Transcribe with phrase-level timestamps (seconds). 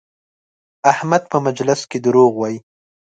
[0.91, 2.59] احمد په مجلس کې دروغ وایي؛